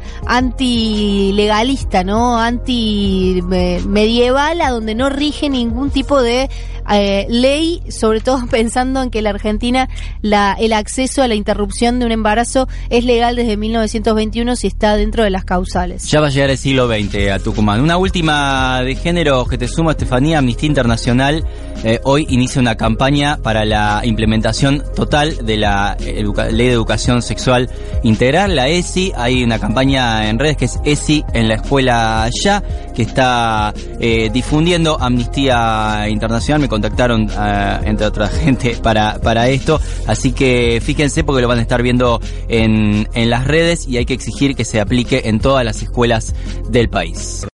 antilegalista, 0.59 2.03
¿no? 2.03 2.37
Anti 2.37 3.41
eh, 3.49 3.81
medieval, 3.87 4.59
a 4.59 4.71
donde 4.71 4.93
no 4.93 5.09
rige 5.09 5.49
ningún 5.49 5.89
tipo 5.89 6.21
de 6.21 6.49
eh, 6.91 7.27
ley, 7.29 7.81
sobre 7.89 8.19
todo 8.19 8.45
pensando 8.51 9.01
en 9.01 9.09
que 9.09 9.21
la 9.21 9.29
Argentina 9.29 9.87
la, 10.21 10.57
el 10.59 10.73
acceso 10.73 11.21
a 11.21 11.29
la 11.29 11.35
interrupción 11.35 11.99
de 11.99 12.05
un 12.05 12.11
embarazo 12.11 12.67
es 12.89 13.05
legal 13.05 13.37
desde 13.37 13.55
1921 13.55 14.55
si 14.57 14.67
está 14.67 14.97
dentro 14.97 15.23
de 15.23 15.29
las 15.29 15.45
causales. 15.45 16.09
Ya 16.09 16.19
va 16.19 16.27
a 16.27 16.29
llegar 16.29 16.49
el 16.49 16.57
siglo 16.57 16.87
XX 16.87 17.29
a 17.31 17.39
Tucumán. 17.39 17.79
Una 17.79 17.95
última 17.95 18.81
de 18.83 18.95
género 18.95 19.45
que 19.45 19.57
te 19.57 19.67
sumo, 19.67 19.91
Estefanía, 19.91 20.39
Amnistía 20.39 20.67
Internacional 20.67 21.45
eh, 21.83 22.01
hoy 22.03 22.27
inicia 22.29 22.59
una 22.59 22.75
campaña 22.75 23.37
para 23.41 23.63
la 23.63 24.01
implementación 24.03 24.83
total 24.95 25.45
de 25.45 25.55
la 25.55 25.95
Ley 25.99 26.67
de 26.67 26.73
Educación 26.73 27.21
Sexual 27.21 27.69
Integral, 28.03 28.55
la 28.55 28.67
ESI. 28.67 29.13
Hay 29.15 29.43
una 29.43 29.59
campaña 29.59 30.29
en 30.29 30.39
redes 30.39 30.48
que 30.57 30.65
es 30.65 30.79
ESI 30.83 31.25
en 31.33 31.47
la 31.47 31.55
escuela 31.55 32.29
ya, 32.43 32.61
que 32.95 33.01
está 33.01 33.73
eh, 33.99 34.29
difundiendo 34.31 34.97
Amnistía 34.99 36.05
Internacional. 36.09 36.61
Me 36.61 36.69
contactaron, 36.69 37.29
eh, 37.29 37.79
entre 37.85 38.05
otra 38.05 38.27
gente, 38.43 38.77
para, 38.81 39.19
para 39.19 39.49
esto. 39.49 39.79
Así 40.07 40.31
que 40.31 40.81
fíjense 40.83 41.23
porque 41.23 41.41
lo 41.41 41.47
van 41.47 41.59
a 41.59 41.61
estar 41.61 41.81
viendo 41.81 42.19
en, 42.47 43.07
en 43.13 43.29
las 43.29 43.45
redes 43.45 43.87
y 43.87 43.97
hay 43.97 44.05
que 44.05 44.13
exigir 44.13 44.55
que 44.55 44.65
se 44.65 44.79
aplique 44.79 45.23
en 45.25 45.39
todas 45.39 45.65
las 45.65 45.81
escuelas 45.81 46.33
del 46.69 46.89
país. 46.89 47.45